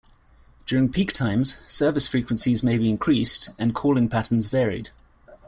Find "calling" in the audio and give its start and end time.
3.75-4.09